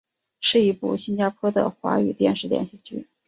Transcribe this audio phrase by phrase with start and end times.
[0.39, 3.07] 是一部新加坡的的华语电视连续剧。